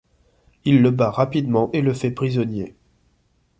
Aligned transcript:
Il 0.65 0.81
le 0.81 0.89
bat 0.89 1.11
rapidement 1.11 1.69
et 1.73 1.81
le 1.81 1.93
fait 1.93 2.09
prisonnier. 2.09 2.75